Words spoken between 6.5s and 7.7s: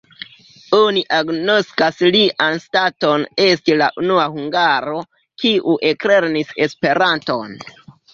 Esperanton.